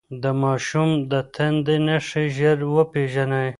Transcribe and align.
د 0.23 0.25
ماشوم 0.43 0.89
د 1.11 1.13
تنده 1.35 1.75
نښې 1.85 2.23
ژر 2.37 2.57
وپېژنئ. 2.75 3.47